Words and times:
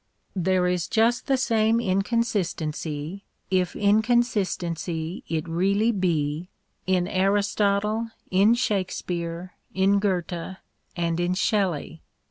There 0.35 0.65
is 0.65 0.87
just 0.87 1.27
the 1.27 1.37
same 1.37 1.79
inconsistency, 1.79 3.23
if 3.51 3.73
incon 3.73 4.23
sistency 4.23 5.21
it 5.29 5.47
really 5.47 5.91
be, 5.91 6.49
in 6.87 7.07
Aristotle, 7.07 8.07
in 8.31 8.55
Shakespeare, 8.55 9.53
in 9.75 9.99
Goethe, 9.99 10.57
and 10.95 11.19
in 11.19 11.35
Shelley. 11.35 12.01